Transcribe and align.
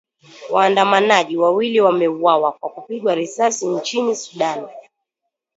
Waandamanaji 0.49 1.37
wawili 1.37 1.79
wameuawa 1.81 2.51
kwa 2.51 2.69
kupigwa 2.69 3.15
risasi 3.15 3.65
nchini 3.67 4.15
Sudan. 4.15 4.67